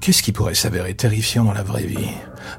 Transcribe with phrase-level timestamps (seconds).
[0.00, 2.08] Qu'est-ce qui pourrait s'avérer terrifiant dans la vraie vie?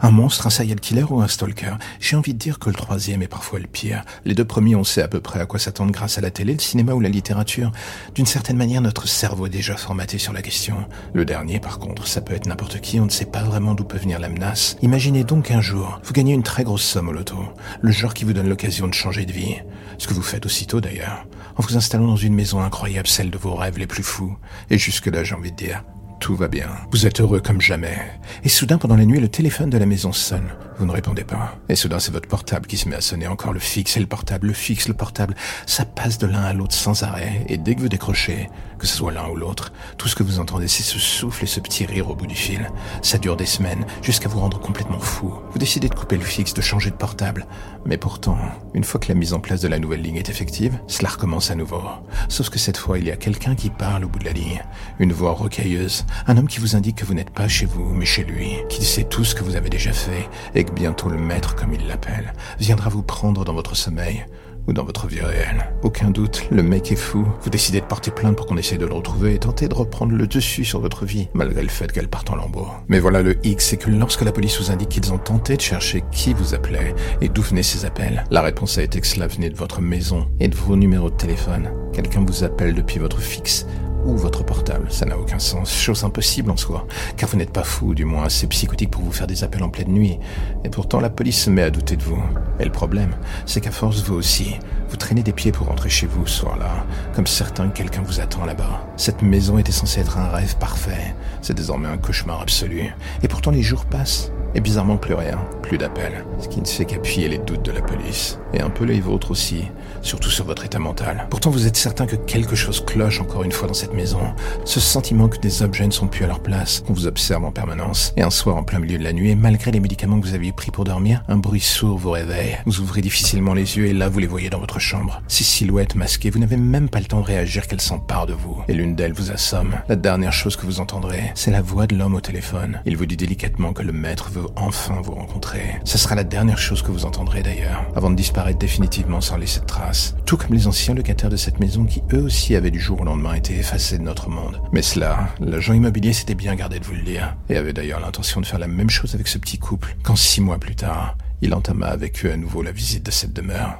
[0.03, 1.73] Un monstre, un serial killer ou un stalker?
[1.99, 4.03] J'ai envie de dire que le troisième est parfois le pire.
[4.25, 6.53] Les deux premiers, on sait à peu près à quoi s'attendre grâce à la télé,
[6.53, 7.71] le cinéma ou la littérature.
[8.13, 10.85] D'une certaine manière, notre cerveau est déjà formaté sur la question.
[11.15, 13.85] Le dernier, par contre, ça peut être n'importe qui, on ne sait pas vraiment d'où
[13.85, 14.77] peut venir la menace.
[14.83, 17.39] Imaginez donc un jour, vous gagnez une très grosse somme au loto.
[17.81, 19.55] Le genre qui vous donne l'occasion de changer de vie.
[19.97, 21.25] Ce que vous faites aussitôt d'ailleurs.
[21.57, 24.37] En vous installant dans une maison incroyable, celle de vos rêves les plus fous.
[24.69, 25.83] Et jusque-là, j'ai envie de dire,
[26.21, 26.69] tout va bien.
[26.91, 27.97] Vous êtes heureux comme jamais.
[28.43, 30.49] Et soudain, pendant la nuit, le téléphone de la maison sonne.
[30.81, 31.59] Vous ne répondez pas.
[31.69, 33.27] Et soudain, c'est votre portable qui se met à sonner.
[33.27, 35.35] Encore le fixe et le portable, le fixe, le portable.
[35.67, 37.45] Ça passe de l'un à l'autre sans arrêt.
[37.49, 40.39] Et dès que vous décrochez, que ce soit l'un ou l'autre, tout ce que vous
[40.39, 42.71] entendez, c'est ce souffle et ce petit rire au bout du fil.
[43.03, 45.31] Ça dure des semaines, jusqu'à vous rendre complètement fou.
[45.51, 47.45] Vous décidez de couper le fixe, de changer de portable.
[47.85, 48.39] Mais pourtant,
[48.73, 51.51] une fois que la mise en place de la nouvelle ligne est effective, cela recommence
[51.51, 51.83] à nouveau.
[52.27, 54.63] Sauf que cette fois, il y a quelqu'un qui parle au bout de la ligne.
[54.97, 56.07] Une voix rocailleuse.
[56.25, 58.55] Un homme qui vous indique que vous n'êtes pas chez vous, mais chez lui.
[58.67, 60.27] Qui sait tout ce que vous avez déjà fait.
[60.55, 64.25] Et que bientôt le maître, comme il l'appelle, viendra vous prendre dans votre sommeil
[64.67, 65.71] ou dans votre vie réelle.
[65.81, 67.25] Aucun doute, le mec est fou.
[67.41, 70.13] Vous décidez de porter plainte pour qu'on essaye de le retrouver et tenter de reprendre
[70.13, 72.67] le dessus sur votre vie, malgré le fait qu'elle parte en lambeaux.
[72.87, 75.61] Mais voilà le X, c'est que lorsque la police vous indique qu'ils ont tenté de
[75.61, 79.27] chercher qui vous appelait et d'où venaient ces appels, la réponse a été que cela
[79.27, 81.71] venait de votre maison et de vos numéros de téléphone.
[81.93, 83.65] Quelqu'un vous appelle depuis votre fixe
[84.05, 84.87] ou votre portable.
[84.89, 85.73] Ça n'a aucun sens.
[85.73, 86.85] Chose impossible en soi.
[87.17, 89.69] Car vous n'êtes pas fou, du moins assez psychotique pour vous faire des appels en
[89.69, 90.19] pleine nuit.
[90.63, 92.21] Et pourtant, la police se met à douter de vous.
[92.59, 94.55] Et le problème, c'est qu'à force, vous aussi,
[94.89, 96.85] vous traînez des pieds pour rentrer chez vous ce soir-là.
[97.15, 98.85] Comme certain que quelqu'un vous attend là-bas.
[98.97, 101.15] Cette maison était censée être un rêve parfait.
[101.41, 102.93] C'est désormais un cauchemar absolu.
[103.23, 104.31] Et pourtant, les jours passent.
[104.53, 106.25] Et bizarrement, plus rien, plus d'appels.
[106.39, 108.37] Ce qui ne fait qu'appuyer les doutes de la police.
[108.53, 109.63] Et un peu les vôtres aussi,
[110.01, 111.27] surtout sur votre état mental.
[111.29, 114.21] Pourtant, vous êtes certain que quelque chose cloche encore une fois dans cette maison.
[114.65, 117.51] Ce sentiment que des objets ne sont plus à leur place, qu'on vous observe en
[117.51, 118.13] permanence.
[118.17, 120.35] Et un soir en plein milieu de la nuit, et malgré les médicaments que vous
[120.35, 122.57] aviez pris pour dormir, un bruit sourd vous réveille.
[122.65, 125.21] Vous ouvrez difficilement les yeux et là, vous les voyez dans votre chambre.
[125.27, 128.61] Ces silhouettes masquées, vous n'avez même pas le temps de réagir qu'elles s'emparent de vous.
[128.67, 129.75] Et l'une d'elles vous assomme.
[129.87, 132.81] La dernière chose que vous entendrez, c'est la voix de l'homme au téléphone.
[132.85, 135.79] Il vous dit délicatement que le maître veut enfin vous rencontrer.
[135.83, 139.59] Ce sera la dernière chose que vous entendrez d'ailleurs, avant de disparaître définitivement sans laisser
[139.59, 139.90] de traces.
[140.25, 143.03] Tout comme les anciens locataires de cette maison qui eux aussi avaient du jour au
[143.03, 144.61] lendemain été effacés de notre monde.
[144.71, 148.41] Mais cela, l'agent immobilier s'était bien gardé de vous le dire, et avait d'ailleurs l'intention
[148.41, 151.53] de faire la même chose avec ce petit couple, quand six mois plus tard, il
[151.53, 153.79] entama avec eux à nouveau la visite de cette demeure.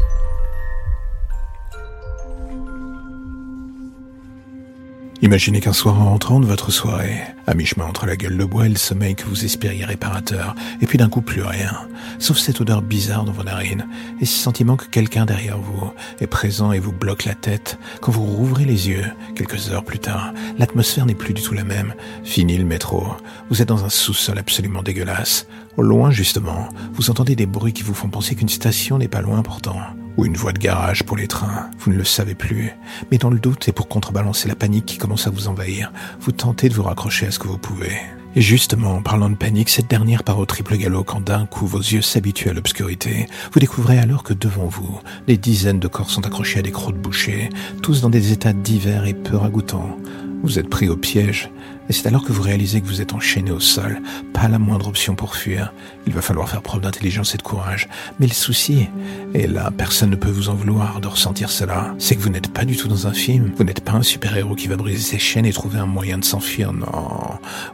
[5.23, 8.65] Imaginez qu'un soir en rentrant de votre soirée, à mi-chemin entre la gueule de bois
[8.65, 11.87] et le sommeil que vous espériez réparateur, et puis d'un coup plus rien,
[12.17, 13.87] sauf cette odeur bizarre dans vos narines,
[14.19, 18.11] et ce sentiment que quelqu'un derrière vous est présent et vous bloque la tête, quand
[18.11, 21.93] vous rouvrez les yeux, quelques heures plus tard, l'atmosphère n'est plus du tout la même.
[22.23, 23.05] Fini le métro,
[23.51, 25.45] vous êtes dans un sous-sol absolument dégueulasse.
[25.77, 29.21] Au loin justement, vous entendez des bruits qui vous font penser qu'une station n'est pas
[29.21, 29.77] loin pourtant
[30.17, 32.71] ou une voie de garage pour les trains, vous ne le savez plus.
[33.11, 36.31] Mais dans le doute et pour contrebalancer la panique qui commence à vous envahir, vous
[36.31, 37.93] tentez de vous raccrocher à ce que vous pouvez.
[38.35, 41.67] Et justement, en parlant de panique, cette dernière part au triple galop quand d'un coup
[41.67, 43.27] vos yeux s'habituent à l'obscurité.
[43.51, 46.95] Vous découvrez alors que devant vous, des dizaines de corps sont accrochés à des crocs
[46.95, 47.49] de boucher,
[47.81, 49.97] tous dans des états divers et peu ragoûtants.
[50.43, 51.51] Vous êtes pris au piège,
[51.91, 54.01] et c'est alors que vous réalisez que vous êtes enchaîné au sol,
[54.31, 55.73] pas la moindre option pour fuir.
[56.07, 57.89] Il va falloir faire preuve d'intelligence et de courage.
[58.17, 58.87] Mais le souci,
[59.33, 62.53] et là personne ne peut vous en vouloir de ressentir cela, c'est que vous n'êtes
[62.53, 65.19] pas du tout dans un film, vous n'êtes pas un super-héros qui va briser ses
[65.19, 66.87] chaînes et trouver un moyen de s'enfuir, non.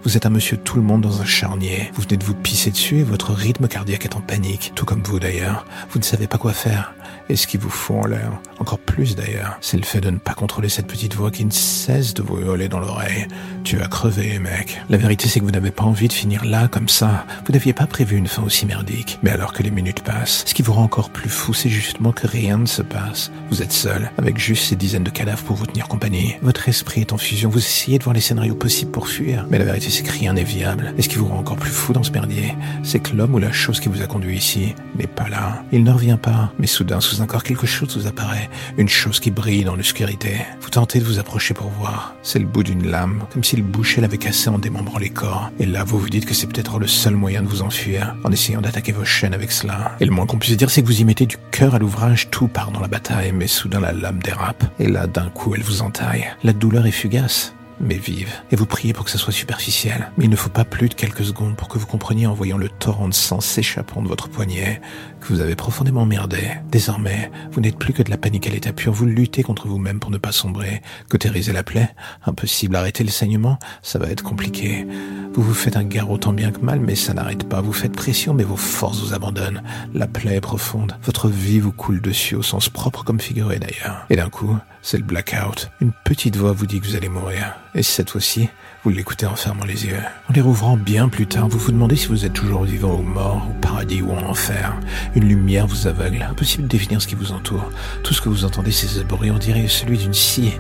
[0.02, 2.72] Vous êtes un monsieur tout le monde dans un charnier, vous venez de vous pisser
[2.72, 5.68] dessus et votre rythme cardiaque est en panique, tout comme vous d'ailleurs.
[5.92, 6.96] Vous ne savez pas quoi faire.
[7.30, 10.18] Et ce qui vous fout en l'air, encore plus d'ailleurs, c'est le fait de ne
[10.18, 13.28] pas contrôler cette petite voix qui ne cesse de vous hurler dans l'oreille.
[13.64, 14.82] Tu vas crever, mec.
[14.90, 17.26] La vérité, c'est que vous n'avez pas envie de finir là, comme ça.
[17.46, 19.20] Vous n'aviez pas prévu une fin aussi merdique.
[19.24, 22.14] Mais alors que les minutes passent, ce qui vous rend encore plus fou, c'est justement
[22.14, 23.32] que rien ne se passe.
[23.50, 26.36] Vous êtes seul, avec juste ces dizaines de cadavres pour vous tenir compagnie.
[26.42, 29.46] Votre esprit est en fusion, vous essayez de voir les scénarios possibles pour fuir.
[29.50, 30.94] Mais la vérité, c'est que rien n'est viable.
[30.98, 33.40] Et ce qui vous rend encore plus fou dans ce merdier, c'est que l'homme ou
[33.40, 35.64] la chose qui vous a conduit ici n'est pas là.
[35.72, 36.52] Il ne revient pas.
[36.58, 38.50] Mais soudain, sous un corps, quelque chose vous apparaît.
[38.78, 40.38] Une chose qui brille dans l'obscurité.
[40.62, 42.16] Vous tentez de vous approcher pour voir.
[42.24, 45.52] C'est le bout d'une lame, comme si le boucher l'avait cassé en démembrant les corps.
[45.60, 48.32] Et là, vous vous dites que c'est peut-être le seul moyen de vous enfuir, en
[48.32, 49.96] essayant d'attaquer vos chaînes avec cela.
[50.00, 52.30] Et le moins qu'on puisse dire, c'est que vous y mettez du cœur à l'ouvrage,
[52.30, 54.64] tout part dans la bataille, mais soudain la lame dérape.
[54.80, 56.28] Et là, d'un coup, elle vous entaille.
[56.44, 58.34] La douleur est fugace mais vive.
[58.52, 60.12] Et vous priez pour que ça soit superficiel.
[60.18, 62.58] Mais il ne faut pas plus de quelques secondes pour que vous compreniez en voyant
[62.58, 64.82] le torrent de sang s'échappant de votre poignet
[65.20, 66.52] que vous avez profondément merdé.
[66.72, 68.94] Désormais, vous n'êtes plus que de la panique à l'état pur.
[68.94, 70.82] Vous luttez contre vous-même pour ne pas sombrer.
[71.10, 71.94] Cautériser la plaie
[72.26, 72.76] Impossible.
[72.76, 74.86] Arrêter le saignement Ça va être compliqué.
[75.34, 77.62] Vous vous faites un garrot tant bien que mal, mais ça n'arrête pas.
[77.62, 79.62] Vous faites pression, mais vos forces vous abandonnent.
[79.94, 80.96] La plaie est profonde.
[81.04, 84.06] Votre vie vous coule dessus au sens propre comme figuré d'ailleurs.
[84.10, 85.70] Et d'un coup, c'est le blackout.
[85.82, 87.56] Une petite voix vous dit que vous allez mourir.
[87.76, 88.50] Et cette fois-ci,
[88.88, 90.00] vous l'écoutez en fermant les yeux.
[90.30, 93.02] En les rouvrant bien plus tard, vous vous demandez si vous êtes toujours vivant ou
[93.02, 94.74] mort, au paradis ou en enfer.
[95.14, 96.22] Une lumière vous aveugle.
[96.22, 97.70] Impossible de définir ce qui vous entoure.
[98.04, 100.54] Tout ce que vous entendez, c'est ce on dirait celui d'une scie.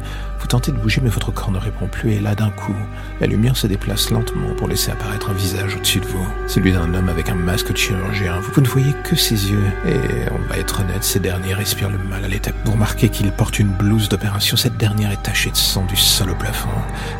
[0.48, 2.74] Vous tentez de bouger, mais votre corps ne répond plus, et là, d'un coup,
[3.20, 6.26] la lumière se déplace lentement pour laisser apparaître un visage au-dessus de vous.
[6.48, 8.40] Celui d'un homme avec un masque de chirurgien.
[8.40, 10.00] Vous ne voyez que ses yeux, et
[10.32, 12.52] on va être honnête, ces derniers respirent le mal à l'état.
[12.64, 14.56] Vous remarquez qu'il porte une blouse d'opération.
[14.56, 16.70] Cette dernière est tachée de sang du sol au plafond,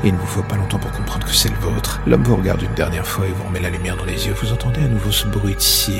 [0.06, 2.00] et il ne vous faut pas longtemps pour comprendre que c'est le vôtre.
[2.08, 4.36] L'homme vous regarde une dernière fois et vous remet la lumière dans les yeux.
[4.42, 5.92] Vous entendez à nouveau ce bruit de.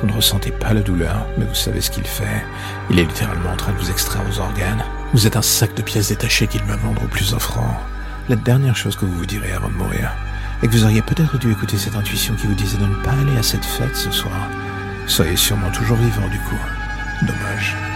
[0.00, 2.44] Vous ne ressentez pas la douleur, mais vous savez ce qu'il fait.
[2.90, 4.82] Il est littéralement en train de vous extraire vos organes.
[5.12, 7.80] Vous êtes un sac de pièces détachées qu'il va vendre au plus offrant.
[8.28, 10.12] La dernière chose que vous vous direz avant de mourir
[10.62, 13.12] est que vous auriez peut-être dû écouter cette intuition qui vous disait de ne pas
[13.12, 14.50] aller à cette fête ce soir.
[15.06, 16.58] Soyez sûrement toujours vivant du coup.
[17.22, 17.95] Dommage.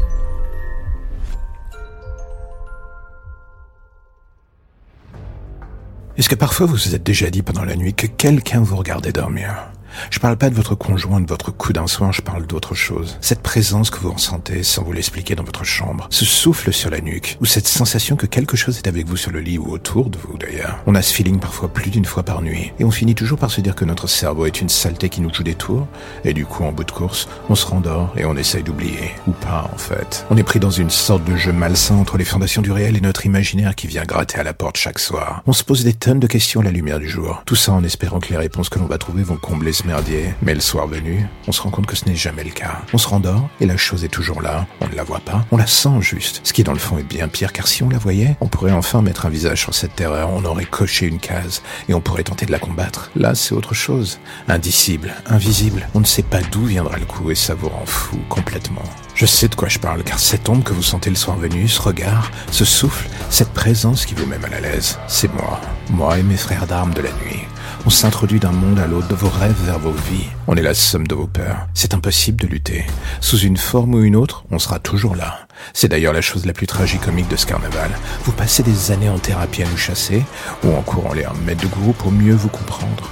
[6.21, 9.11] Est-ce que parfois vous vous êtes déjà dit pendant la nuit que quelqu'un vous regardait
[9.11, 9.70] dormir?
[10.09, 13.17] Je parle pas de votre conjoint, de votre coup d'un soin, je parle d'autre chose.
[13.21, 17.01] Cette présence que vous ressentez sans vous l'expliquer dans votre chambre, ce souffle sur la
[17.01, 20.09] nuque, ou cette sensation que quelque chose est avec vous sur le lit ou autour
[20.09, 20.79] de vous d'ailleurs.
[20.85, 23.51] On a ce feeling parfois plus d'une fois par nuit, et on finit toujours par
[23.51, 25.87] se dire que notre cerveau est une saleté qui nous joue des tours,
[26.23, 29.11] et du coup en bout de course, on se rendort et on essaye d'oublier.
[29.27, 30.25] Ou pas en fait.
[30.29, 33.01] On est pris dans une sorte de jeu malsain entre les fondations du réel et
[33.01, 35.43] notre imaginaire qui vient gratter à la porte chaque soir.
[35.45, 37.41] On se pose des tonnes de questions à la lumière du jour.
[37.45, 40.33] Tout ça en espérant que les réponses que l'on va trouver vont combler merdier.
[40.41, 42.81] Mais le soir venu, on se rend compte que ce n'est jamais le cas.
[42.93, 44.67] On se rendort et la chose est toujours là.
[44.81, 46.41] On ne la voit pas, on la sent juste.
[46.43, 48.71] Ce qui dans le fond est bien pire car si on la voyait, on pourrait
[48.71, 52.23] enfin mettre un visage sur cette terreur, on aurait coché une case et on pourrait
[52.23, 53.11] tenter de la combattre.
[53.15, 54.19] Là, c'est autre chose.
[54.47, 55.87] Indicible, invisible.
[55.93, 58.83] On ne sait pas d'où viendra le coup et ça vous rend fou complètement.
[59.15, 61.67] Je sais de quoi je parle, car cette ombre que vous sentez le soir venu,
[61.67, 65.59] ce regard, ce souffle, cette présence qui vous met mal à l'aise, c'est moi.
[65.89, 67.45] Moi et mes frères d'armes de la nuit.
[67.83, 70.27] On s'introduit d'un monde à l'autre, de vos rêves vers vos vies.
[70.45, 71.67] On est la somme de vos peurs.
[71.73, 72.85] C'est impossible de lutter.
[73.21, 75.39] Sous une forme ou une autre, on sera toujours là.
[75.73, 77.89] C'est d'ailleurs la chose la plus tragicomique de ce carnaval.
[78.23, 80.23] Vous passez des années en thérapie à nous chasser,
[80.63, 83.09] ou en courant les mètres de gourou pour mieux vous comprendre.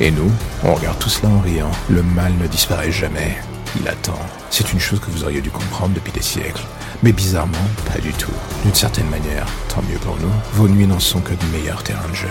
[0.00, 0.30] Et nous,
[0.64, 1.70] on regarde tout cela en riant.
[1.90, 3.36] Le mal ne disparaît jamais.
[3.78, 4.18] Il attend.
[4.48, 6.64] C'est une chose que vous auriez dû comprendre depuis des siècles.
[7.02, 7.58] Mais bizarrement,
[7.92, 8.32] pas du tout.
[8.64, 12.08] D'une certaine manière, tant mieux pour nous, vos nuits n'en sont que de meilleurs terrains
[12.08, 12.28] de jeu.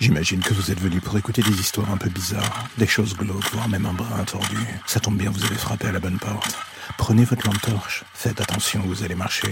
[0.00, 3.52] J'imagine que vous êtes venu pour écouter des histoires un peu bizarres, des choses glauques,
[3.52, 4.56] voire même un brin tordu.
[4.86, 6.56] Ça tombe bien, vous avez frappé à la bonne porte.
[6.96, 9.50] Prenez votre lampe torche, faites attention vous allez marcher,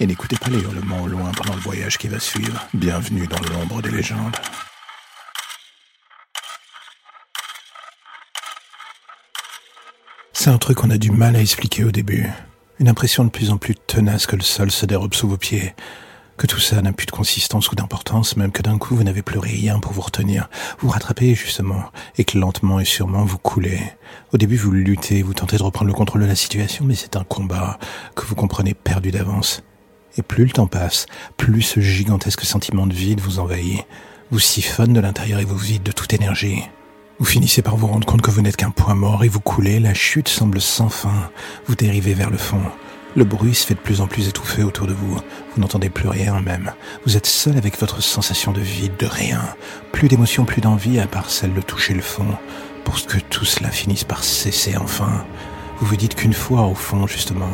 [0.00, 2.66] et n'écoutez pas les hurlements au loin pendant le voyage qui va suivre.
[2.72, 4.34] Bienvenue dans l'ombre des légendes.
[10.32, 12.26] C'est un truc qu'on a du mal à expliquer au début.
[12.80, 15.74] Une impression de plus en plus tenace que le sol se dérobe sous vos pieds
[16.42, 19.22] que tout ça n'a plus de consistance ou d'importance, même que d'un coup vous n'avez
[19.22, 20.48] plus rien pour vous retenir,
[20.80, 21.84] vous rattrapez justement,
[22.18, 23.80] et que lentement et sûrement vous coulez.
[24.32, 27.14] Au début vous luttez, vous tentez de reprendre le contrôle de la situation, mais c'est
[27.14, 27.78] un combat
[28.16, 29.62] que vous comprenez perdu d'avance.
[30.16, 31.06] Et plus le temps passe,
[31.36, 33.84] plus ce gigantesque sentiment de vide vous envahit,
[34.32, 36.64] vous siphonne de l'intérieur et vous vide de toute énergie.
[37.20, 39.78] Vous finissez par vous rendre compte que vous n'êtes qu'un point mort et vous coulez,
[39.78, 41.30] la chute semble sans fin,
[41.66, 42.62] vous dérivez vers le fond.
[43.14, 45.14] Le bruit se fait de plus en plus étouffé autour de vous.
[45.14, 46.72] Vous n'entendez plus rien même.
[47.04, 49.42] Vous êtes seul avec votre sensation de vide, de rien.
[49.92, 52.26] Plus d'émotion, plus d'envie à part celle de toucher le fond.
[52.84, 55.24] Pour que tout cela finisse par cesser enfin.
[55.78, 57.50] Vous vous dites qu'une fois au fond, justement,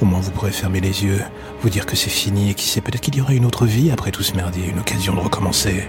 [0.00, 1.20] au moins vous pourrez fermer les yeux,
[1.60, 3.90] vous dire que c'est fini et qui sait peut-être qu'il y aura une autre vie
[3.90, 5.88] après tout ce merdier, une occasion de recommencer.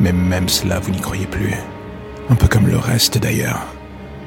[0.00, 1.54] Mais même cela, vous n'y croyez plus.
[2.28, 3.66] Un peu comme le reste d'ailleurs.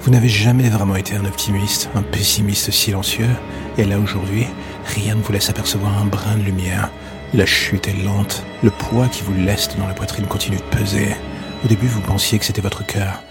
[0.02, 3.30] Vous n'avez jamais vraiment été un optimiste, un pessimiste silencieux,
[3.78, 4.48] et là aujourd'hui,
[4.86, 6.90] rien ne vous laisse apercevoir un brin de lumière.
[7.34, 11.16] La chute est lente, le poids qui vous laisse dans la poitrine continue de peser.
[11.64, 13.22] Au début, vous pensiez que c'était votre cœur,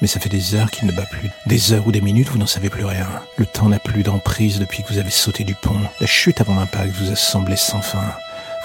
[0.00, 1.30] mais ça fait des heures qu'il ne bat plus.
[1.46, 3.06] Des heures ou des minutes, vous n'en savez plus rien.
[3.36, 5.80] Le temps n'a plus d'emprise depuis que vous avez sauté du pont.
[6.00, 8.12] La chute avant l'impact vous a semblé sans fin.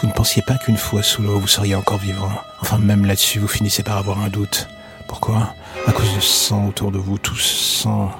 [0.01, 2.31] Vous ne pensiez pas qu'une fois sous l'eau, vous seriez encore vivant.
[2.61, 4.67] Enfin, même là-dessus, vous finissez par avoir un doute.
[5.07, 5.55] Pourquoi?
[5.87, 8.11] À cause de sang autour de vous, tout sang.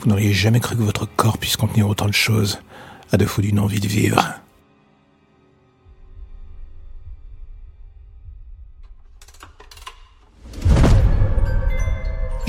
[0.00, 2.58] Vous n'auriez jamais cru que votre corps puisse contenir autant de choses,
[3.12, 4.40] à défaut d'une envie de vivre.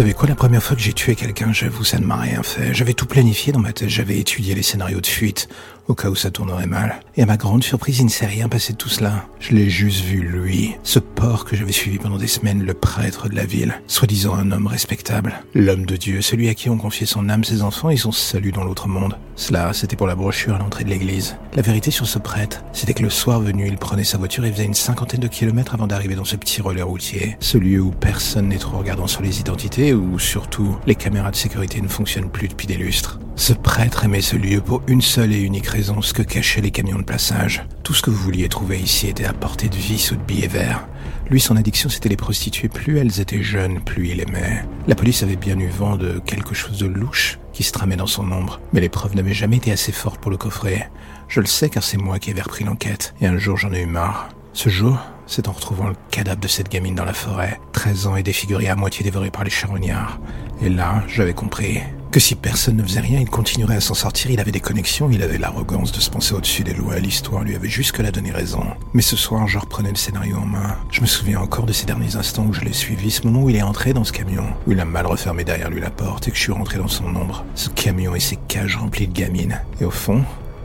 [0.00, 2.72] Savez quoi, la première fois que j'ai tué quelqu'un, j'avoue, ça ne m'a rien fait.
[2.72, 5.46] J'avais tout planifié dans ma tête, j'avais étudié les scénarios de fuite,
[5.88, 7.00] au cas où ça tournerait mal.
[7.16, 9.26] Et à ma grande surprise, il ne s'est rien passé de tout cela.
[9.40, 13.28] Je l'ai juste vu, lui, ce porc que j'avais suivi pendant des semaines, le prêtre
[13.28, 17.06] de la ville, soi-disant un homme respectable, l'homme de Dieu, celui à qui on confiait
[17.06, 19.18] son âme, ses enfants et son salut dans l'autre monde.
[19.36, 21.36] Cela, c'était pour la brochure à l'entrée de l'église.
[21.54, 24.52] La vérité sur ce prêtre, c'était que le soir venu, il prenait sa voiture et
[24.52, 27.90] faisait une cinquantaine de kilomètres avant d'arriver dans ce petit relais routier, ce lieu où
[27.90, 32.30] personne n'est trop regardant sur les identités, où surtout les caméras de sécurité ne fonctionnent
[32.30, 33.18] plus depuis des lustres.
[33.36, 36.70] Ce prêtre aimait ce lieu pour une seule et unique raison, ce que cachaient les
[36.70, 37.64] camions de passage.
[37.82, 40.48] Tout ce que vous vouliez trouver ici était à portée de vis ou de billets
[40.48, 40.86] verts.
[41.30, 42.68] Lui, son addiction, c'était les prostituées.
[42.68, 44.64] Plus elles étaient jeunes, plus il aimait.
[44.88, 48.06] La police avait bien eu vent de quelque chose de louche qui se tramait dans
[48.06, 50.86] son ombre, mais les preuves n'avaient jamais été assez fortes pour le coffrer.
[51.28, 53.82] Je le sais car c'est moi qui avais repris l'enquête, et un jour j'en ai
[53.82, 54.28] eu marre.
[54.62, 58.16] Ce jour, c'est en retrouvant le cadavre de cette gamine dans la forêt, 13 ans
[58.16, 60.20] et défigurée à moitié dévorée par les charognards.
[60.60, 61.80] Et là, j'avais compris.
[62.10, 65.08] Que si personne ne faisait rien, il continuerait à s'en sortir, il avait des connexions,
[65.10, 68.62] il avait l'arrogance de se penser au-dessus des lois, l'histoire lui avait jusque-là donné raison.
[68.92, 70.76] Mais ce soir, je reprenais le scénario en main.
[70.90, 73.48] Je me souviens encore de ces derniers instants où je l'ai suivi, ce moment où
[73.48, 76.28] il est entré dans ce camion, où il a mal refermé derrière lui la porte
[76.28, 77.46] et que je suis rentré dans son ombre.
[77.54, 79.58] Ce camion et ses cages remplies de gamines.
[79.80, 80.22] Et au fond,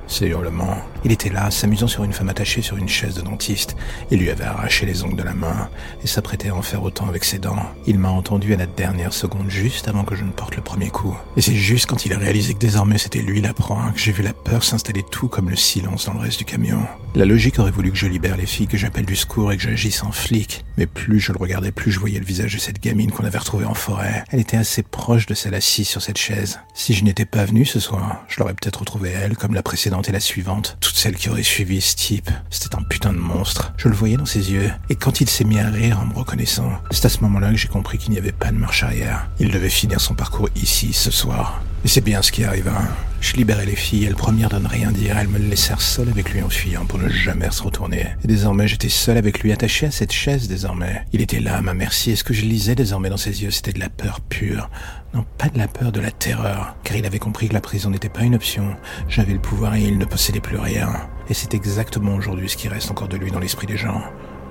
[0.08, 0.78] ces hurlements.
[1.04, 3.76] Il était là, s'amusant sur une femme attachée sur une chaise de dentiste.
[4.12, 5.70] Il lui avait arraché les ongles de la main
[6.04, 7.62] et s'apprêtait à en faire autant avec ses dents.
[7.86, 10.90] Il m'a entendu à la dernière seconde, juste avant que je ne porte le premier
[10.90, 11.16] coup.
[11.38, 14.12] Et c'est juste quand il a réalisé que désormais c'était lui la proie que j'ai
[14.12, 16.80] vu la peur s'installer tout comme le silence dans le reste du camion.
[17.14, 19.64] La logique aurait voulu que je libère les filles, que j'appelle du secours et que
[19.64, 20.66] j'agisse en flic.
[20.78, 23.38] Mais plus je le regardais, plus je voyais le visage de cette gamine qu'on avait
[23.38, 24.24] retrouvée en forêt.
[24.32, 26.60] Elle était assez proche de celle assise sur cette chaise.
[26.74, 29.95] Si je n'étais pas venu ce soir, je l'aurais peut-être retrouvée elle, comme la précédente
[30.02, 30.78] et la suivante.
[30.80, 32.30] Toutes celles qui auraient suivi ce type.
[32.50, 33.74] C'était un putain de monstre.
[33.78, 34.72] Je le voyais dans ses yeux.
[34.90, 37.58] Et quand il s'est mis à rire en me reconnaissant, c'est à ce moment-là que
[37.58, 39.28] j'ai compris qu'il n'y avait pas de marche arrière.
[39.40, 41.62] Il devait finir son parcours ici, ce soir.
[41.84, 42.82] Et c'est bien ce qui arriva.
[43.26, 46.32] Je libérais les filles, elles premières de ne rien dire, elles me laissèrent seul avec
[46.32, 48.06] lui en fuyant pour ne jamais se retourner.
[48.24, 51.04] Et désormais j'étais seul avec lui, attaché à cette chaise désormais.
[51.12, 53.74] Il était là ma merci, et ce que je lisais désormais dans ses yeux, c'était
[53.74, 54.70] de la peur pure.
[55.16, 57.90] Non, pas de la peur, de la terreur, car il avait compris que la prison
[57.90, 58.76] n'était pas une option.
[59.10, 60.94] J'avais le pouvoir et il ne possédait plus rien.
[61.28, 64.04] Et c'est exactement aujourd'hui ce qui reste encore de lui dans l'esprit des gens.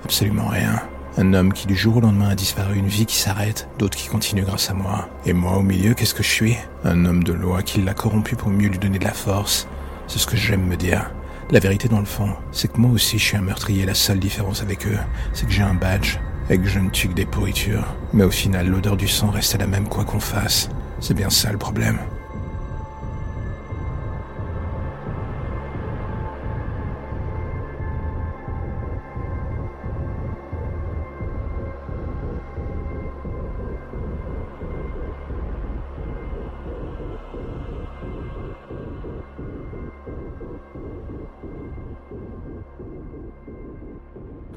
[0.02, 0.82] Absolument rien.
[1.16, 4.08] Un homme qui du jour au lendemain a disparu, une vie qui s'arrête, d'autres qui
[4.08, 5.08] continuent grâce à moi.
[5.24, 6.56] Et moi au milieu, qu'est-ce que je suis?
[6.82, 9.68] Un homme de loi qui l'a corrompu pour mieux lui donner de la force.
[10.08, 11.12] C'est ce que j'aime me dire.
[11.52, 13.86] La vérité dans le fond, c'est que moi aussi je suis un meurtrier.
[13.86, 14.98] La seule différence avec eux,
[15.32, 16.18] c'est que j'ai un badge
[16.50, 17.94] et que je ne tue que des pourritures.
[18.12, 20.68] Mais au final, l'odeur du sang reste la même quoi qu'on fasse.
[20.98, 21.98] C'est bien ça le problème.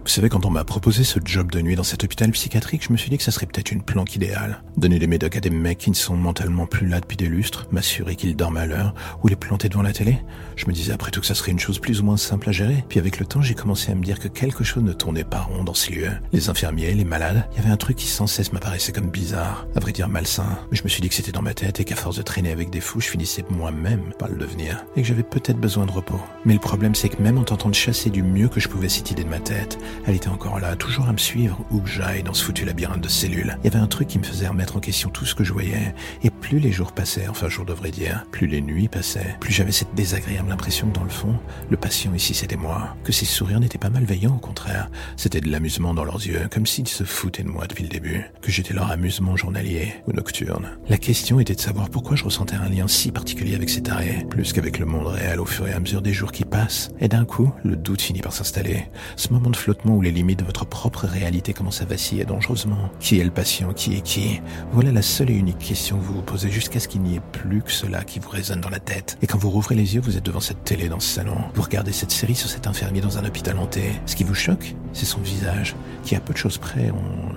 [0.08, 2.94] Vous savez, quand on m'a proposé ce job de nuit dans cet hôpital psychiatrique, je
[2.94, 4.64] me suis dit que ça serait peut-être une planque idéale.
[4.78, 7.68] Donner des médocs à des mecs qui ne sont mentalement plus là depuis des lustres,
[7.72, 10.18] m'assurer qu'ils dorment à l'heure, ou les planter devant la télé.
[10.56, 12.54] Je me disais après tout que ça serait une chose plus ou moins simple à
[12.54, 12.86] gérer.
[12.88, 15.42] Puis avec le temps, j'ai commencé à me dire que quelque chose ne tournait pas
[15.42, 16.14] rond dans ces lieux.
[16.32, 19.68] Les infirmiers, les malades, il y avait un truc qui sans cesse m'apparaissait comme bizarre,
[19.76, 20.58] à vrai dire malsain.
[20.72, 22.54] Mais je me suis dit que c'était dans ma tête et qu'à force de traîner
[22.54, 24.86] avec des fous, je finissais moi-même par le devenir.
[24.96, 26.22] Et que j'avais peut-être besoin de repos.
[26.46, 28.88] Mais le problème, c'est que même en tentant de chasser du mieux que je pouvais
[28.88, 31.89] cette idée de ma tête, elle était encore là, toujours à me suivre où que
[31.89, 33.58] j'aille dans ce foutu labyrinthe de cellules.
[33.63, 35.54] Il y avait un truc qui me faisait remettre en question tout ce que je
[35.54, 35.94] voyais.
[36.24, 39.72] Et plus les jours passaient, enfin jour devrait dire, plus les nuits passaient, plus j'avais
[39.72, 41.36] cette désagréable impression que dans le fond,
[41.70, 42.96] le patient ici c'était moi.
[43.03, 44.90] Que ses sourires n'étaient pas malveillants, au contraire.
[45.16, 48.25] C'était de l'amusement dans leurs yeux, comme s'ils se foutaient de moi depuis le début.
[48.42, 50.77] Que j'étais leur amusement journalier ou nocturne.
[50.90, 54.25] La question était de savoir pourquoi je ressentais un lien si particulier avec cet arrêt,
[54.29, 56.90] plus qu'avec le monde réel au fur et à mesure des jours qui passent.
[57.00, 58.86] Et d'un coup, le doute finit par s'installer.
[59.16, 62.90] Ce moment de flottement où les limites de votre propre réalité commence à vaciller dangereusement.
[63.00, 63.74] Qui est le patient?
[63.74, 64.42] Qui est qui?
[64.72, 67.22] Voilà la seule et unique question que vous vous posez jusqu'à ce qu'il n'y ait
[67.32, 69.18] plus que cela qui vous résonne dans la tête.
[69.22, 71.38] Et quand vous rouvrez les yeux, vous êtes devant cette télé dans ce salon.
[71.56, 73.92] Vous regardez cette série sur cet infirmier dans un hôpital hanté.
[74.06, 76.92] Ce qui vous choque, c'est son visage, qui à peu de choses près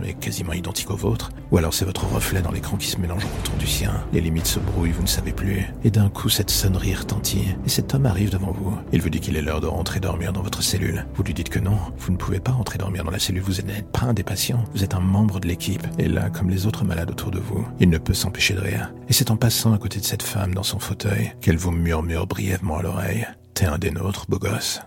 [0.04, 1.30] est quasiment identique au vôtre.
[1.50, 3.92] Ou alors c'est votre reflet dans l'écran qui se mélange au contour du sien.
[4.12, 5.66] Les limites se brouillent, vous ne savez plus.
[5.84, 7.44] Et d'un coup, cette sonnerie retentit.
[7.66, 8.76] Et cet homme arrive devant vous.
[8.92, 11.06] Il vous dit qu'il est l'heure de rentrer dormir dans votre cellule.
[11.14, 13.62] Vous lui dites que non, vous ne pouvez pas rentrer dormir dans la cellule, vous
[13.62, 15.86] n'êtes pas un des patients, vous êtes un membre de l'équipe.
[15.98, 18.92] Et là, comme les autres malades autour de vous, il ne peut s'empêcher de rire.
[19.08, 22.26] Et c'est en passant à côté de cette femme dans son fauteuil qu'elle vous murmure
[22.26, 23.26] brièvement à l'oreille.
[23.54, 24.80] T'es un des nôtres, beau gosse.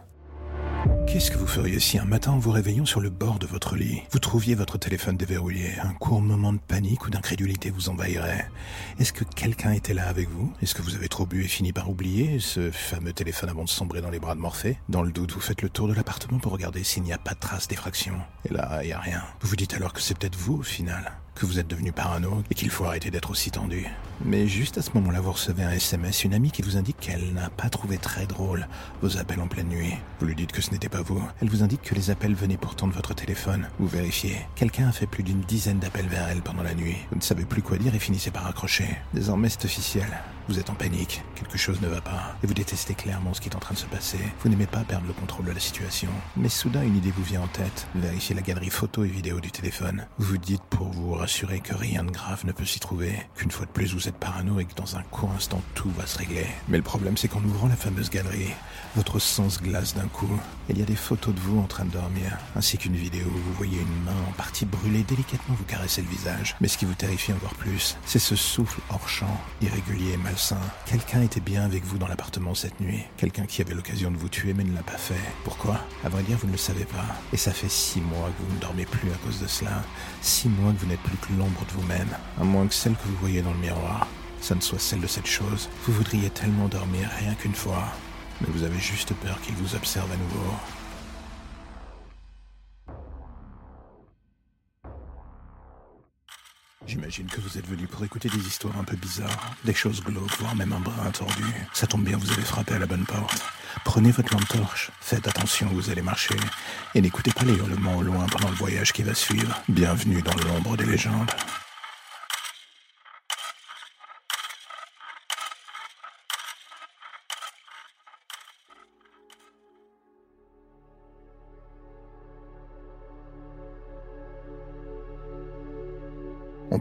[1.07, 4.01] Qu'est-ce que vous feriez si un matin vous réveillant sur le bord de votre lit,
[4.11, 8.49] vous trouviez votre téléphone déverrouillé, un court moment de panique ou d'incrédulité vous envahirait
[8.99, 10.51] Est-ce que quelqu'un était là avec vous?
[10.61, 13.69] Est-ce que vous avez trop bu et fini par oublier ce fameux téléphone avant de
[13.69, 14.79] sombrer dans les bras de Morphée?
[14.89, 17.35] Dans le doute, vous faites le tour de l'appartement pour regarder s'il n'y a pas
[17.35, 18.15] de trace d'effraction.
[18.49, 19.21] Et là, il n'y a rien.
[19.41, 22.43] Vous vous dites alors que c'est peut-être vous au final que vous êtes devenu parano
[22.49, 23.85] et qu'il faut arrêter d'être aussi tendu.
[24.25, 27.33] Mais juste à ce moment-là, vous recevez un SMS, une amie qui vous indique qu'elle
[27.33, 28.67] n'a pas trouvé très drôle
[29.01, 29.93] vos appels en pleine nuit.
[30.19, 31.21] Vous lui dites que ce n'était pas vous.
[31.41, 33.67] Elle vous indique que les appels venaient pourtant de votre téléphone.
[33.79, 34.37] Vous vérifiez.
[34.55, 36.95] Quelqu'un a fait plus d'une dizaine d'appels vers elle pendant la nuit.
[37.11, 38.87] Vous ne savez plus quoi dire et finissez par accrocher.
[39.13, 40.07] Désormais, c'est officiel.
[40.49, 43.47] Vous êtes en panique, quelque chose ne va pas, et vous détestez clairement ce qui
[43.47, 44.19] est en train de se passer.
[44.41, 46.09] Vous n'aimez pas perdre le contrôle de la situation.
[46.35, 47.87] Mais soudain, une idée vous vient en tête.
[47.95, 50.05] Vérifiez la galerie photo et vidéo du téléphone.
[50.17, 53.51] Vous vous dites pour vous rassurer que rien de grave ne peut s'y trouver, qu'une
[53.51, 56.05] fois de plus vous êtes êtes parano et que dans un court instant tout va
[56.05, 56.47] se régler.
[56.67, 58.53] Mais le problème c'est qu'en ouvrant la fameuse galerie,
[58.95, 60.39] votre sang se glace d'un coup.
[60.69, 63.37] Il y a des photos de vous en train de dormir, ainsi qu'une vidéo où
[63.37, 66.55] vous voyez une main en partie brûlée délicatement vous caresser le visage.
[66.61, 70.61] Mais ce qui vous terrifie encore plus, c'est ce souffle hors champ, irrégulier et malsain.
[70.85, 73.03] Quelqu'un était bien avec vous dans l'appartement cette nuit.
[73.17, 75.19] Quelqu'un qui avait l'occasion de vous tuer mais ne l'a pas fait.
[75.43, 75.79] Pourquoi?
[76.05, 77.05] À vrai dire, vous ne le savez pas.
[77.33, 79.81] Et ça fait six mois que vous ne dormez plus à cause de cela.
[80.21, 83.07] Six mois que vous n'êtes plus que l'ombre de vous-même, à moins que celle que
[83.07, 84.02] vous voyez dans le miroir.
[84.43, 85.69] Ça ne soit celle de cette chose.
[85.85, 87.87] Vous voudriez tellement dormir rien qu'une fois.
[88.41, 90.53] Mais vous avez juste peur qu'il vous observe à nouveau.
[96.85, 100.37] J'imagine que vous êtes venu pour écouter des histoires un peu bizarres, des choses glauques,
[100.37, 101.45] voire même un brin tordu.
[101.71, 103.41] Ça tombe bien, vous avez frappé à la bonne porte.
[103.85, 106.35] Prenez votre lampe torche, faites attention où vous allez marcher,
[106.93, 109.63] et n'écoutez pas les hurlements au loin pendant le voyage qui va suivre.
[109.69, 111.31] Bienvenue dans l'ombre des légendes.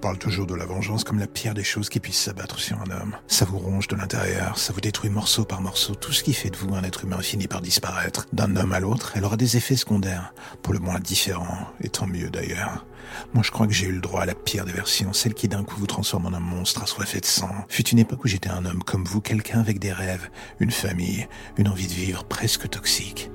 [0.02, 2.90] Parle toujours de la vengeance comme la pire des choses qui puissent s'abattre sur un
[2.90, 3.16] homme.
[3.28, 5.94] Ça vous ronge de l'intérieur, ça vous détruit morceau par morceau.
[5.94, 8.26] Tout ce qui fait de vous un être humain finit par disparaître.
[8.32, 12.08] D'un homme à l'autre, elle aura des effets secondaires, pour le moins différents, et tant
[12.08, 12.84] mieux d'ailleurs.
[13.32, 15.46] Moi, je crois que j'ai eu le droit à la pire des versions, celle qui
[15.46, 17.54] d'un coup vous transforme en un monstre assoiffé de sang.
[17.68, 21.28] Fut une époque où j'étais un homme comme vous, quelqu'un avec des rêves, une famille,
[21.58, 23.30] une envie de vivre presque toxique.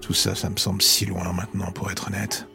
[0.00, 2.48] Tout ça, ça me semble si loin maintenant, pour être honnête.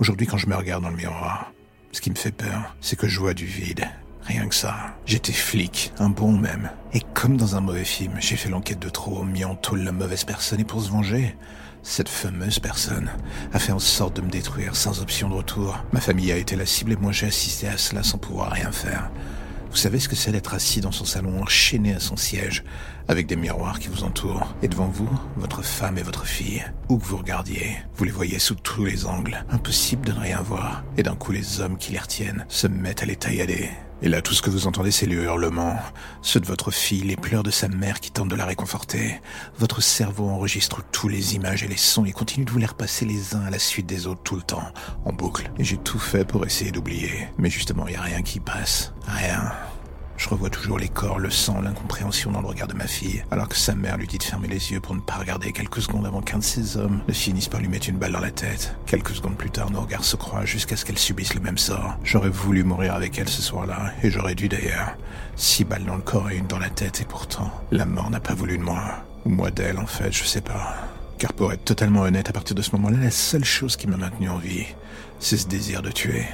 [0.00, 1.52] Aujourd'hui, quand je me regarde dans le miroir,
[1.96, 3.88] ce qui me fait peur, c'est que je vois du vide.
[4.26, 4.76] Rien que ça.
[5.06, 6.68] J'étais flic, un bon même.
[6.92, 9.92] Et comme dans un mauvais film, j'ai fait l'enquête de trop, mis en tôle la
[9.92, 11.34] mauvaise personne et pour se venger,
[11.82, 13.08] cette fameuse personne
[13.54, 15.82] a fait en sorte de me détruire sans option de retour.
[15.92, 18.72] Ma famille a été la cible et moi j'ai assisté à cela sans pouvoir rien
[18.72, 19.10] faire.
[19.76, 22.64] Vous savez ce que c'est d'être assis dans son salon, enchaîné à son siège,
[23.08, 26.64] avec des miroirs qui vous entourent, et devant vous, votre femme et votre fille.
[26.88, 29.44] Où que vous regardiez, vous les voyez sous tous les angles.
[29.50, 30.82] Impossible de ne rien voir.
[30.96, 33.68] Et d'un coup, les hommes qui les retiennent se mettent à les taillader.
[34.00, 35.78] Et là, tout ce que vous entendez, c'est les hurlements,
[36.22, 39.20] ceux de votre fille, les pleurs de sa mère qui tentent de la réconforter.
[39.58, 43.04] Votre cerveau enregistre tous les images et les sons et continue de vous les repasser
[43.04, 44.72] les uns à la suite des autres tout le temps,
[45.04, 45.50] en boucle.
[45.58, 47.28] Et j'ai tout fait pour essayer d'oublier.
[47.36, 48.94] Mais justement, il n'y a rien qui passe.
[49.06, 49.52] Rien.
[50.16, 53.48] Je revois toujours les corps, le sang, l'incompréhension dans le regard de ma fille, alors
[53.48, 56.06] que sa mère lui dit de fermer les yeux pour ne pas regarder quelques secondes
[56.06, 58.76] avant qu'un de ces hommes ne finisse par lui mettre une balle dans la tête.
[58.86, 61.96] Quelques secondes plus tard, nos regards se croisent jusqu'à ce qu'elle subisse le même sort.
[62.02, 64.96] J'aurais voulu mourir avec elle ce soir-là, et j'aurais dû d'ailleurs.
[65.36, 68.20] Six balles dans le corps et une dans la tête, et pourtant, la mort n'a
[68.20, 68.82] pas voulu de moi.
[69.26, 70.76] Ou moi d'elle, en fait, je sais pas.
[71.18, 73.96] Car pour être totalement honnête, à partir de ce moment-là, la seule chose qui m'a
[73.96, 74.66] maintenu en vie,
[75.18, 76.26] c'est ce désir de tuer.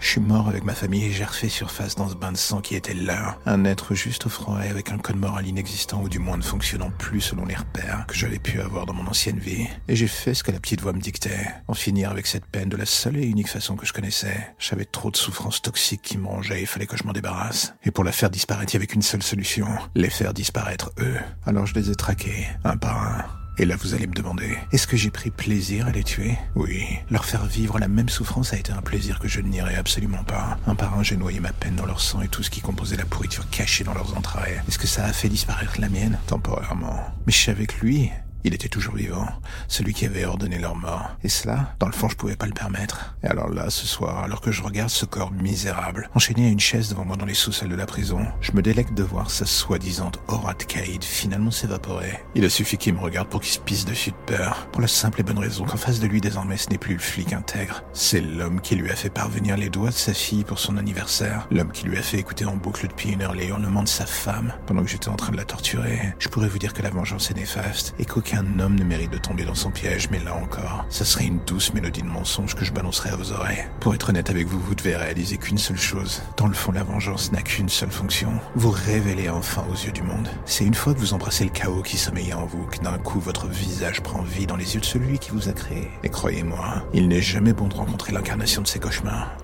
[0.00, 2.60] Je suis mort avec ma famille et j'ai refait surface dans ce bain de sang
[2.60, 3.38] qui était là.
[3.46, 6.90] Un être juste au froid avec un code moral inexistant ou du moins ne fonctionnant
[6.98, 9.66] plus selon les repères que j'avais pu avoir dans mon ancienne vie.
[9.88, 11.46] Et j'ai fait ce que la petite voix me dictait.
[11.66, 14.54] En finir avec cette peine de la seule et unique façon que je connaissais.
[14.58, 17.74] J'avais trop de souffrances toxiques qui me rongeaient et il fallait que je m'en débarrasse.
[17.84, 19.66] Et pour la faire disparaître, il y avait qu'une seule solution.
[19.94, 21.16] Les faire disparaître eux.
[21.46, 23.37] Alors je les ai traqués, un par un.
[23.60, 26.38] Et là, vous allez me demander, est-ce que j'ai pris plaisir à les tuer?
[26.54, 26.84] Oui.
[27.10, 30.22] Leur faire vivre la même souffrance a été un plaisir que je ne nierai absolument
[30.22, 30.58] pas.
[30.68, 32.96] Un par un, j'ai noyé ma peine dans leur sang et tout ce qui composait
[32.96, 34.62] la pourriture cachée dans leurs entrailles.
[34.68, 36.18] Est-ce que ça a fait disparaître la mienne?
[36.28, 37.00] Temporairement.
[37.26, 38.10] Mais je suis avec lui.
[38.48, 39.28] Il était toujours vivant,
[39.66, 41.10] celui qui avait ordonné leur mort.
[41.22, 43.14] Et cela, dans le fond, je pouvais pas le permettre.
[43.22, 46.58] Et alors là, ce soir, alors que je regarde ce corps misérable, enchaîné à une
[46.58, 49.44] chaise devant moi dans les sous-sols de la prison, je me délecte de voir sa
[49.44, 52.20] soi-disant aura de Caïd finalement s'évaporer.
[52.34, 54.88] Il a suffi qu'il me regarde pour qu'il se pisse dessus de peur, pour la
[54.88, 57.84] simple et bonne raison qu'en face de lui désormais ce n'est plus le flic intègre.
[57.92, 61.46] C'est l'homme qui lui a fait parvenir les doigts de sa fille pour son anniversaire,
[61.50, 64.06] l'homme qui lui a fait écouter en boucle depuis une heure les hurlements de sa
[64.06, 66.14] femme pendant que j'étais en train de la torturer.
[66.18, 69.10] Je pourrais vous dire que la vengeance est néfaste et qu'aucun aucun homme ne mérite
[69.12, 72.54] de tomber dans son piège, mais là encore, ça serait une douce mélodie de mensonge
[72.54, 73.64] que je balancerais à vos oreilles.
[73.80, 76.22] Pour être honnête avec vous, vous devez réaliser qu'une seule chose.
[76.36, 78.32] Dans le fond, la vengeance n'a qu'une seule fonction.
[78.54, 80.28] Vous révéler enfin aux yeux du monde.
[80.44, 83.20] C'est une fois que vous embrassez le chaos qui sommeillait en vous que d'un coup
[83.20, 85.90] votre visage prend vie dans les yeux de celui qui vous a créé.
[86.04, 89.36] Et croyez-moi, il n'est jamais bon de rencontrer l'incarnation de ses cauchemars.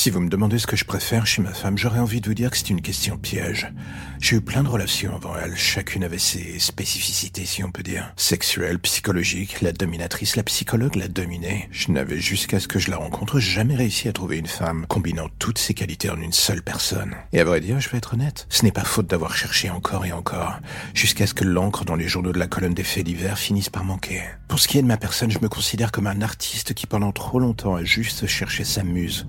[0.00, 2.34] Si vous me demandez ce que je préfère chez ma femme, j'aurais envie de vous
[2.34, 3.72] dire que c'est une question piège.
[4.20, 8.12] J'ai eu plein de relations avant elle, chacune avait ses spécificités si on peut dire.
[8.16, 11.68] Sexuelle, psychologique, la dominatrice, la psychologue, la dominée.
[11.72, 15.26] Je n'avais jusqu'à ce que je la rencontre jamais réussi à trouver une femme combinant
[15.40, 17.16] toutes ces qualités en une seule personne.
[17.32, 20.06] Et à vrai dire, je vais être honnête, ce n'est pas faute d'avoir cherché encore
[20.06, 20.60] et encore,
[20.94, 23.82] jusqu'à ce que l'encre dans les journaux de la colonne des faits divers finisse par
[23.82, 24.22] manquer.
[24.46, 27.10] Pour ce qui est de ma personne, je me considère comme un artiste qui pendant
[27.10, 29.26] trop longtemps a juste cherché sa muse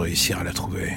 [0.00, 0.92] réussir à la trouver.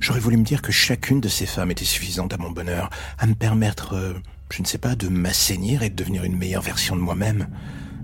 [0.00, 3.26] J'aurais voulu me dire que chacune de ces femmes était suffisante à mon bonheur, à
[3.26, 4.14] me permettre, euh,
[4.52, 7.48] je ne sais pas, de m'assainir et de devenir une meilleure version de moi-même.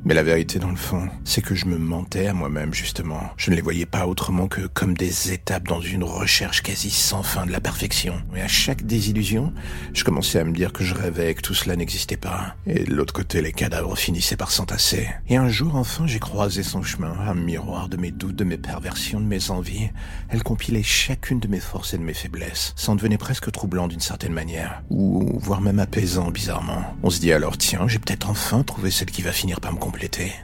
[0.07, 3.23] Mais la vérité dans le fond, c'est que je me mentais à moi-même justement.
[3.39, 7.23] Je ne les voyais pas autrement que comme des étapes dans une recherche quasi sans
[7.23, 8.15] fin de la perfection.
[8.37, 9.55] Et à chaque désillusion,
[9.95, 12.55] je commençais à me dire que je rêvais que tout cela n'existait pas.
[12.67, 15.09] Et de l'autre côté, les cadavres finissaient par s'entasser.
[15.31, 18.59] Et un jour enfin, j'ai croisé son chemin, un miroir de mes doutes, de mes
[18.59, 19.89] perversions, de mes envies.
[20.29, 22.75] Elle compilait chacune de mes forces et de mes faiblesses.
[22.77, 24.83] Ça en devenait presque troublant d'une certaine manière.
[24.91, 26.95] Ou voire même apaisant bizarrement.
[27.03, 29.79] On se dit alors tiens, j'ai peut-être enfin trouvé celle qui va finir par me
[29.79, 29.94] comprendre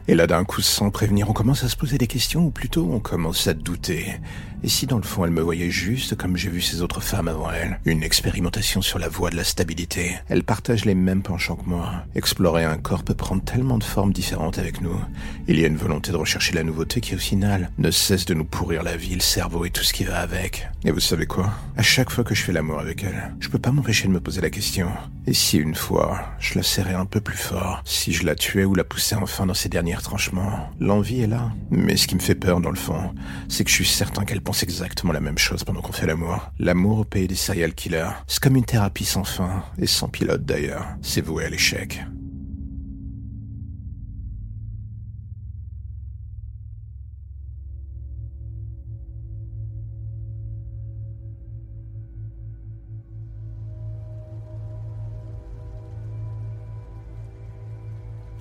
[0.09, 2.89] et là, d'un coup, sans prévenir, on commence à se poser des questions, ou plutôt
[2.93, 4.07] on commence à douter.
[4.63, 7.29] Et si dans le fond elle me voyait juste comme j'ai vu ces autres femmes
[7.29, 10.17] avant elle Une expérimentation sur la voie de la stabilité.
[10.29, 12.05] Elle partage les mêmes penchants que moi.
[12.15, 15.01] Explorer un corps peut prendre tellement de formes différentes avec nous.
[15.49, 18.35] Il y a une volonté de rechercher la nouveauté qui au final ne cesse de
[18.35, 20.69] nous pourrir la vie, le cerveau et tout ce qui va avec.
[20.85, 21.51] Et vous savez quoi?
[21.79, 24.21] À chaque fois que je fais l'amour avec elle, je peux pas m'empêcher de me
[24.21, 24.89] poser la question.
[25.27, 28.65] Et si une fois, je la serrais un peu plus fort Si je la tuais
[28.65, 31.51] ou la poussais enfin dans ses derniers tranchements L'envie est là.
[31.71, 33.15] Mais ce qui me fait peur dans le fond,
[33.49, 36.51] c'est que je suis certain qu'elle pense exactement la même chose pendant qu'on fait l'amour.
[36.59, 40.45] L'amour au pays des serial killers, c'est comme une thérapie sans fin, et sans pilote
[40.45, 40.87] d'ailleurs.
[41.03, 42.01] C'est voué à l'échec.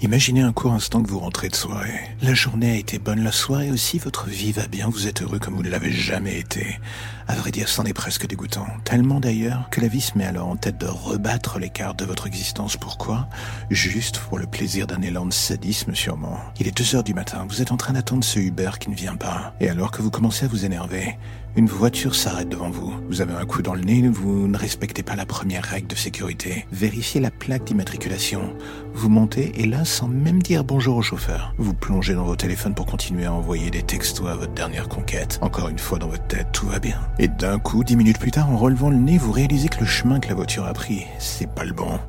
[0.01, 1.99] Imaginez un court instant que vous rentrez de soirée.
[2.21, 5.39] La journée a été bonne, la soirée aussi, votre vie va bien, vous êtes heureux
[5.39, 6.79] comme vous ne l'avez jamais été.
[7.27, 8.65] À vrai dire, c'en est presque dégoûtant.
[8.85, 12.05] Tellement d'ailleurs que la vie se met alors en tête de rebattre les cartes de
[12.05, 12.77] votre existence.
[12.77, 13.27] Pourquoi?
[13.69, 16.39] Juste pour le plaisir d'un élan de sadisme sûrement.
[16.62, 18.95] Il est deux heures du matin, vous êtes en train d'attendre ce Uber qui ne
[18.95, 19.53] vient pas.
[19.59, 21.17] Et alors que vous commencez à vous énerver,
[21.55, 22.93] une voiture s'arrête devant vous.
[23.09, 25.95] Vous avez un coup dans le nez, vous ne respectez pas la première règle de
[25.95, 26.65] sécurité.
[26.71, 28.53] Vérifiez la plaque d'immatriculation.
[28.93, 32.75] Vous montez et là, sans même dire bonjour au chauffeur, vous plongez dans vos téléphones
[32.75, 35.39] pour continuer à envoyer des textos à votre dernière conquête.
[35.41, 36.99] Encore une fois dans votre tête, tout va bien.
[37.17, 39.85] Et d'un coup, dix minutes plus tard, en relevant le nez, vous réalisez que le
[39.85, 41.99] chemin que la voiture a pris, c'est pas le bon.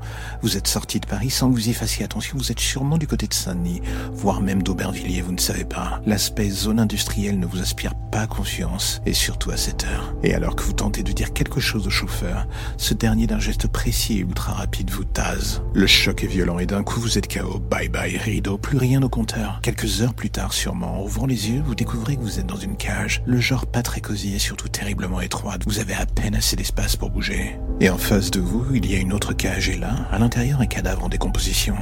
[0.42, 3.06] Vous êtes sorti de Paris sans que vous y fassiez attention, vous êtes sûrement du
[3.06, 6.00] côté de Saint-Denis, voire même d'Aubervilliers, vous ne savez pas.
[6.06, 9.00] L'aspect zone industrielle ne vous inspire pas confiance.
[9.06, 10.12] Et surtout à cette heure.
[10.24, 13.68] Et alors que vous tentez de dire quelque chose au chauffeur, ce dernier d'un geste
[13.68, 15.62] précis et ultra rapide vous tase.
[15.72, 17.60] Le choc est violent et d'un coup vous êtes KO.
[17.60, 19.60] Bye bye rideau, plus rien au compteur.
[19.62, 22.56] Quelques heures plus tard sûrement, en ouvrant les yeux, vous découvrez que vous êtes dans
[22.56, 23.22] une cage.
[23.24, 25.62] Le genre pas très cosy et surtout terriblement étroite.
[25.64, 27.56] Vous avez à peine assez d'espace pour bouger.
[27.78, 30.60] Et en face de vous, il y a une autre cage et là, à l'intérieur,
[30.60, 31.76] un cadavre en décomposition.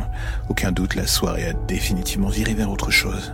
[0.50, 3.32] Aucun doute, la soirée a définitivement viré vers autre chose.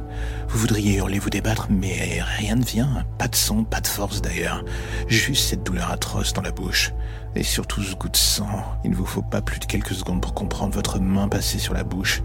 [0.48, 3.04] Vous voudriez hurler, vous débattre, mais rien ne vient.
[3.18, 4.64] Pas de son, pas de force d'ailleurs.
[5.09, 6.92] Juste cette douleur atroce dans la bouche.
[7.35, 8.64] Et surtout ce goût de sang.
[8.85, 11.74] Il ne vous faut pas plus de quelques secondes pour comprendre votre main passer sur
[11.74, 12.22] la bouche.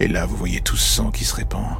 [0.00, 1.76] Et là, vous voyez tout ce sang qui se répand.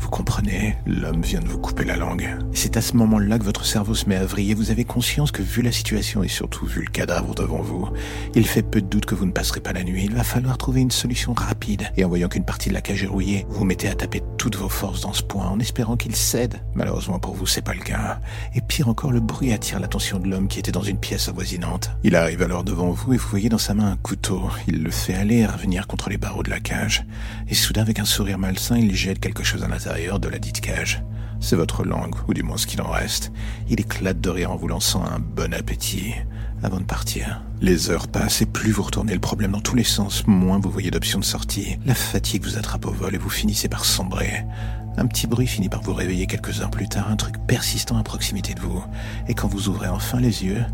[0.00, 2.38] Vous comprenez, l'homme vient de vous couper la langue.
[2.54, 4.54] C'est à ce moment-là que votre cerveau se met à vriller.
[4.54, 7.90] Vous avez conscience que vu la situation et surtout vu le cadavre devant vous,
[8.34, 10.04] il fait peu de doute que vous ne passerez pas la nuit.
[10.06, 11.90] Il va falloir trouver une solution rapide.
[11.98, 14.56] Et en voyant qu'une partie de la cage est rouillée, vous mettez à taper toutes
[14.56, 16.62] vos forces dans ce point en espérant qu'il cède.
[16.74, 18.20] Malheureusement pour vous, c'est pas le cas.
[18.54, 21.90] Et pire encore, le bruit attire l'attention de l'homme qui était dans une pièce avoisinante.
[22.04, 24.48] Il arrive alors devant vous et vous voyez dans sa main un couteau.
[24.66, 27.04] Il le fait aller et revenir contre les barreaux de la cage.
[27.48, 30.60] Et soudain, avec un sourire malsain, il jette quelque chose à l'intérieur de la dite
[30.60, 31.02] cage.
[31.40, 33.32] C'est votre langue, ou du moins ce qu'il en reste.
[33.68, 36.14] Il éclate de rire en vous lançant un bon appétit.
[36.62, 39.84] Avant de partir, les heures passent et plus vous retournez le problème dans tous les
[39.84, 41.76] sens, moins vous voyez d'options de sortie.
[41.86, 44.44] La fatigue vous attrape au vol et vous finissez par sombrer.
[44.96, 48.02] Un petit bruit finit par vous réveiller quelques heures plus tard, un truc persistant à
[48.04, 48.84] proximité de vous.
[49.26, 50.64] Et quand vous ouvrez enfin les yeux,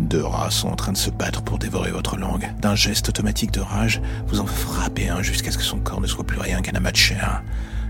[0.00, 2.52] deux rats sont en train de se battre pour dévorer votre langue.
[2.60, 6.06] D'un geste automatique de rage, vous en frappez un jusqu'à ce que son corps ne
[6.06, 7.42] soit plus rien qu'un amas de chair.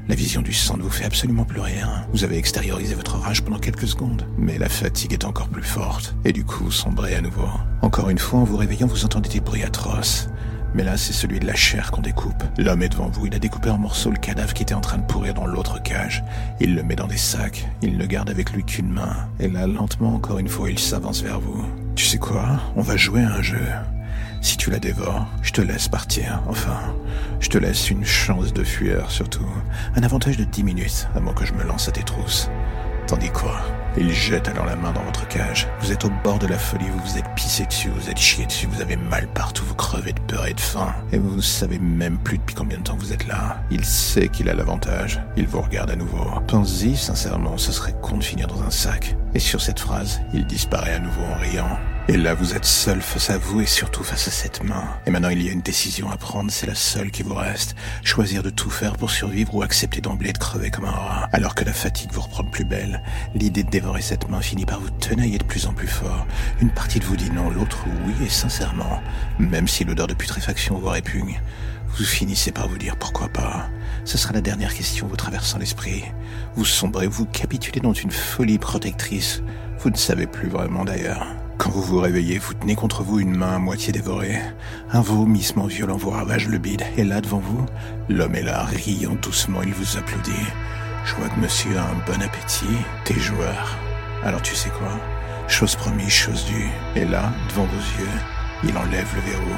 [0.08, 2.06] La vision du sang ne vous fait absolument plus rien.
[2.12, 6.14] Vous avez extériorisé votre rage pendant quelques secondes, mais la fatigue est encore plus forte,
[6.24, 7.48] et du coup vous sombrez à nouveau.
[7.82, 10.28] Encore une fois, en vous réveillant, vous entendez des bruits atroces.
[10.74, 12.44] Mais là, c'est celui de la chair qu'on découpe.
[12.58, 14.98] L'homme est devant vous, il a découpé en morceaux le cadavre qui était en train
[14.98, 16.22] de pourrir dans l'autre cage.
[16.60, 19.28] Il le met dans des sacs, il ne garde avec lui qu'une main.
[19.40, 21.64] Et là, lentement, encore une fois, il s'avance vers vous.
[21.96, 22.60] Tu sais quoi?
[22.76, 23.66] On va jouer à un jeu.
[24.46, 26.40] Si tu la dévores, je te laisse partir.
[26.46, 26.78] Enfin,
[27.40, 29.44] je te laisse une chance de fuir, surtout.
[29.96, 32.48] Un avantage de 10 minutes avant que je me lance à tes trousses.
[33.08, 33.60] Tandis quoi
[33.98, 35.66] Il jette alors la main dans votre cage.
[35.80, 38.46] Vous êtes au bord de la folie, vous vous êtes pissé dessus, vous êtes chié
[38.46, 40.94] dessus, vous avez mal partout, vous crevez de peur et de faim.
[41.10, 43.60] Et vous ne savez même plus depuis combien de temps vous êtes là.
[43.72, 45.20] Il sait qu'il a l'avantage.
[45.36, 46.24] Il vous regarde à nouveau.
[46.46, 49.16] Pensez-y, sincèrement, ce serait con de finir dans un sac.
[49.36, 51.78] Et sur cette phrase, il disparaît à nouveau en riant.
[52.08, 54.88] Et là, vous êtes seul face à vous et surtout face à cette main.
[55.04, 57.76] Et maintenant, il y a une décision à prendre, c'est la seule qui vous reste.
[58.02, 61.28] Choisir de tout faire pour survivre ou accepter d'emblée de crever comme un rat.
[61.34, 63.02] Alors que la fatigue vous reprend plus belle,
[63.34, 66.26] l'idée de dévorer cette main finit par vous tenailler de plus en plus fort.
[66.62, 69.02] Une partie de vous dit non, l'autre oui, et sincèrement,
[69.38, 71.42] même si l'odeur de putréfaction vous répugne,
[71.98, 73.68] vous finissez par vous dire pourquoi pas.
[74.04, 76.04] Ce sera la dernière question vous traversant l'esprit.
[76.54, 79.42] Vous sombrez, vous capitulez dans une folie protectrice.
[79.78, 81.26] Vous ne savez plus vraiment d'ailleurs.
[81.56, 84.38] Quand vous vous réveillez, vous tenez contre vous une main à moitié dévorée.
[84.92, 86.82] Un vomissement violent vous ravage le bide.
[86.98, 87.64] Et là, devant vous,
[88.10, 90.32] l'homme est là, riant doucement, il vous applaudit.
[91.06, 92.66] Je vois que monsieur a un bon appétit.
[93.04, 93.78] T'es joueur.
[94.22, 94.90] Alors tu sais quoi?
[95.48, 96.68] Chose promise, chose due.
[96.94, 98.18] Et là, devant vos yeux,
[98.64, 99.56] il enlève le verrou.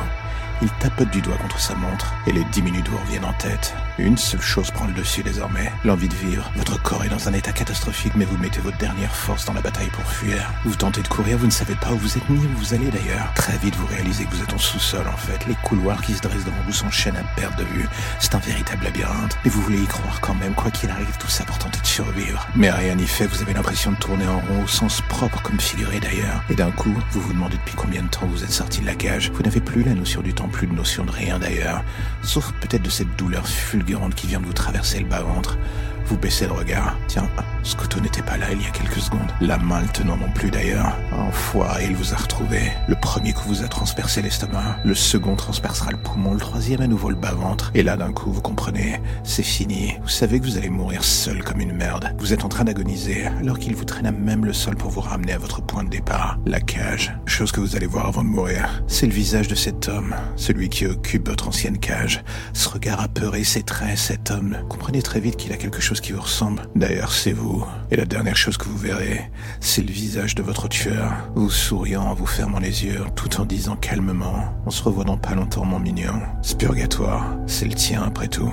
[0.60, 3.74] Il tapote du doigt contre sa montre et les dix minutes vous reviennent en tête.
[3.98, 6.50] Une seule chose prend le dessus désormais, l'envie de vivre.
[6.56, 9.60] Votre corps est dans un état catastrophique, mais vous mettez votre dernière force dans la
[9.60, 10.52] bataille pour fuir.
[10.64, 12.90] Vous tentez de courir, vous ne savez pas où vous êtes ni où vous allez
[12.90, 13.32] d'ailleurs.
[13.34, 15.46] Très vite, vous réalisez que vous êtes en sous-sol en fait.
[15.46, 17.88] Les couloirs qui se dressent devant vous s'enchaînent à perte de vue.
[18.18, 21.28] C'est un véritable labyrinthe, mais vous voulez y croire quand même, quoi qu'il arrive, tout
[21.28, 22.46] ça pour tenter de survivre.
[22.56, 25.60] Mais rien n'y fait, vous avez l'impression de tourner en rond au sens propre comme
[25.60, 26.42] figuré d'ailleurs.
[26.50, 28.94] Et d'un coup, vous vous demandez depuis combien de temps vous êtes sorti de la
[28.94, 29.30] cage.
[29.32, 31.84] Vous n'avez plus la notion du temps, plus de notion de rien d'ailleurs.
[32.22, 35.58] Sauf peut-être de cette douleur fulgurante qui vient de vous traverser le bas-ventre.
[36.06, 36.96] Vous baissez le regard.
[37.06, 37.28] Tiens,
[37.76, 39.30] couteau n'était pas là il y a quelques secondes.
[39.40, 40.96] La main le tenant non plus d'ailleurs.
[41.12, 42.60] Enfoiré, il vous a retrouvé.
[42.88, 44.76] Le premier coup vous a transpercé l'estomac.
[44.84, 46.34] Le second transpercera le poumon.
[46.34, 47.70] Le troisième à nouveau le bas-ventre.
[47.74, 49.94] Et là d'un coup vous comprenez, c'est fini.
[50.02, 52.14] Vous savez que vous allez mourir seul comme une merde.
[52.18, 55.32] Vous êtes en train d'agoniser alors qu'il vous traîne même le sol pour vous ramener
[55.32, 56.38] à votre point de départ.
[56.46, 57.14] La cage.
[57.26, 58.82] Chose que vous allez voir avant de mourir.
[58.86, 60.14] C'est le visage de cet homme.
[60.36, 62.22] Celui qui occupe votre ancienne cage.
[62.52, 64.56] Ce regard apeuré, ses traits, cet homme.
[64.68, 66.62] Comprenez très vite qu'il a quelque chose qui vous ressemble.
[66.74, 67.47] D'ailleurs, c'est vous.
[67.90, 69.30] Et la dernière chose que vous verrez,
[69.60, 73.44] c'est le visage de votre tueur, vous souriant en vous fermant les yeux, tout en
[73.44, 76.20] disant calmement On se revoit dans pas longtemps, mon mignon.
[76.42, 78.52] Ce purgatoire, c'est le tien après tout.